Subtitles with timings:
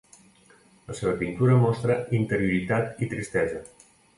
[0.87, 3.63] La seva pintura mostra interioritat i tristesa.